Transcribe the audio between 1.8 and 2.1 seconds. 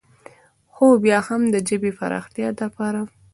د